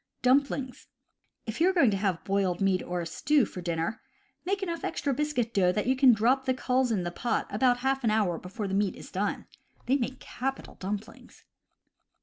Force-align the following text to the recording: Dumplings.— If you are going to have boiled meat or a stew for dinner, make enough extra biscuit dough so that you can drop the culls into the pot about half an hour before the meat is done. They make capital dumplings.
Dumplings.— 0.23 0.87
If 1.45 1.61
you 1.61 1.69
are 1.69 1.73
going 1.73 1.91
to 1.91 1.97
have 1.97 2.23
boiled 2.23 2.59
meat 2.59 2.81
or 2.81 3.01
a 3.01 3.05
stew 3.05 3.45
for 3.45 3.61
dinner, 3.61 4.01
make 4.45 4.63
enough 4.63 4.83
extra 4.83 5.13
biscuit 5.13 5.53
dough 5.53 5.67
so 5.67 5.73
that 5.73 5.85
you 5.85 5.95
can 5.95 6.11
drop 6.11 6.45
the 6.45 6.55
culls 6.55 6.89
into 6.89 7.03
the 7.03 7.11
pot 7.11 7.45
about 7.51 7.81
half 7.85 8.03
an 8.03 8.09
hour 8.09 8.39
before 8.39 8.67
the 8.67 8.73
meat 8.73 8.95
is 8.95 9.11
done. 9.11 9.45
They 9.85 9.97
make 9.97 10.19
capital 10.19 10.73
dumplings. 10.79 11.45